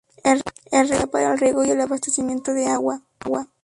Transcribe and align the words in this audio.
El 0.23 0.39
río 0.39 0.57
se 0.71 0.77
utiliza 0.79 1.05
para 1.11 1.31
el 1.31 1.37
riego 1.37 1.63
y 1.63 1.69
abastecimiento 1.69 2.55
de 2.55 2.65
agua. 2.65 3.01